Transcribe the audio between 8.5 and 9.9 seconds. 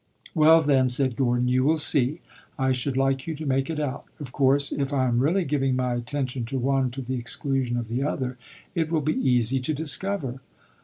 it will be easy to